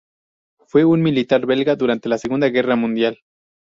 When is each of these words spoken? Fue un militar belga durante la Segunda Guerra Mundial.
Fue 0.65 0.83
un 0.83 1.03
militar 1.03 1.45
belga 1.45 1.75
durante 1.75 2.09
la 2.09 2.17
Segunda 2.17 2.47
Guerra 2.49 2.75
Mundial. 2.75 3.19